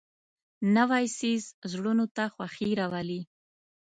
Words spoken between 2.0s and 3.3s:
ته خوښي راولي